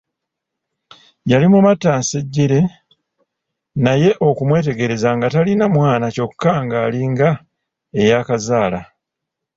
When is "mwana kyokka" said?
5.75-6.51